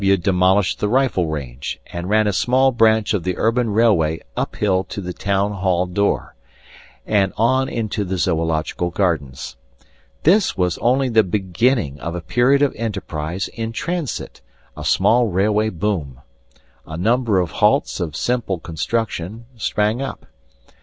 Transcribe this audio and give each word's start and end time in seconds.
P. 0.01 0.07
W. 0.07 0.17
demolished 0.17 0.79
the 0.79 0.89
rifle 0.89 1.27
range, 1.27 1.79
and 1.93 2.09
ran 2.09 2.25
a 2.25 2.33
small 2.33 2.71
branch 2.71 3.13
of 3.13 3.21
the 3.21 3.37
urban 3.37 3.69
railway 3.69 4.19
uphill 4.35 4.83
to 4.85 4.99
the 4.99 5.13
town 5.13 5.51
hall 5.53 5.85
door, 5.85 6.33
and 7.05 7.31
on 7.37 7.69
into 7.69 8.03
the 8.03 8.17
zoological 8.17 8.89
gardens. 8.89 9.57
This 10.23 10.57
was 10.57 10.79
only 10.79 11.07
the 11.09 11.21
beginning 11.21 11.99
of 11.99 12.15
a 12.15 12.21
period 12.21 12.63
of 12.63 12.73
enterprise 12.75 13.47
in 13.49 13.73
transit, 13.73 14.41
a 14.75 14.83
small 14.83 15.27
railway 15.27 15.69
boom. 15.69 16.21
A 16.87 16.97
number 16.97 17.39
of 17.39 17.51
halts 17.51 17.99
of 17.99 18.15
simple 18.15 18.57
construction 18.57 19.45
sprang 19.55 20.01
up. 20.01 20.25